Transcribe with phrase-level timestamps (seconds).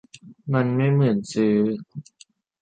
[0.53, 1.55] มันไม่เหมือนซื้อ